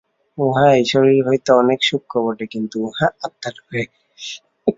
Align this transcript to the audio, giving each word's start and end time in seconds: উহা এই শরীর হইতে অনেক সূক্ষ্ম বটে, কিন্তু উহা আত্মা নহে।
উহা 0.37 0.67
এই 0.77 0.85
শরীর 0.91 1.19
হইতে 1.27 1.49
অনেক 1.53 1.79
সূক্ষ্ম 1.89 2.15
বটে, 2.25 2.45
কিন্তু 2.53 2.75
উহা 2.87 3.07
আত্মা 3.25 3.49
নহে। 3.55 3.83